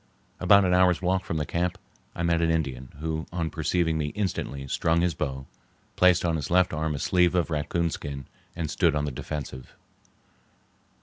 About 0.39 0.65
an 0.65 0.73
hour's 0.73 0.99
walk 0.99 1.23
from 1.25 1.37
the 1.37 1.45
camp 1.45 1.77
I 2.15 2.23
met 2.23 2.41
an 2.41 2.49
Indian, 2.49 2.89
who 3.01 3.27
on 3.31 3.51
perceiving 3.51 3.99
me 3.99 4.07
instantly 4.15 4.67
strung 4.67 5.01
his 5.01 5.13
bow, 5.13 5.45
placed 5.95 6.25
on 6.25 6.37
his 6.37 6.49
left 6.49 6.73
arm 6.73 6.95
a 6.95 6.97
sleeve 6.97 7.35
of 7.35 7.51
raccoon 7.51 7.91
skin 7.91 8.25
and 8.55 8.71
stood 8.71 8.95
on 8.95 9.05
the 9.05 9.11
defensive. 9.11 9.75